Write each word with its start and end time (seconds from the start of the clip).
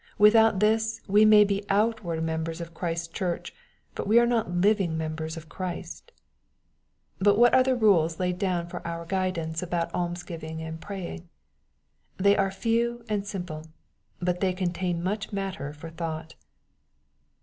Without 0.17 0.57
tl^s 0.57 0.99
we 1.07 1.25
may 1.25 1.43
be 1.43 1.63
outward 1.69 2.23
members 2.23 2.59
of 2.59 2.73
Christ's 2.73 3.07
church, 3.07 3.53
but 3.93 4.07
we 4.07 4.17
are 4.17 4.25
not 4.25 4.49
living 4.49 4.97
members 4.97 5.37
of 5.37 5.47
Christ. 5.47 6.11
But 7.19 7.37
what 7.37 7.53
are 7.53 7.61
the 7.61 7.75
rules 7.75 8.19
laid 8.19 8.39
down 8.39 8.65
for 8.67 8.81
our 8.87 9.05
guidance 9.05 9.61
about 9.61 9.93
almsgiving 9.93 10.59
and 10.59 10.81
praying? 10.81 11.29
They 12.17 12.35
are 12.35 12.49
few 12.49 13.05
and 13.09 13.27
simple. 13.27 13.67
But 14.19 14.39
they 14.39 14.53
contain 14.53 15.03
much 15.03 15.31
matter 15.31 15.71
for 15.71 15.91
thought. 15.91 16.33